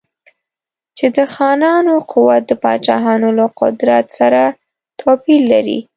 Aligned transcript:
چې 0.97 1.05
د 1.15 1.19
خانانو 1.33 1.95
قوت 2.11 2.41
د 2.47 2.51
پاچاهانو 2.63 3.29
له 3.39 3.45
قدرت 3.59 4.05
سره 4.19 4.41
توپیر 4.99 5.41
لري. 5.51 5.79